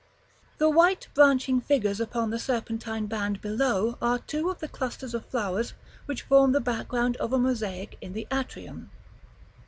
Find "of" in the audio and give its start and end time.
4.49-4.57, 5.13-5.27, 7.17-7.33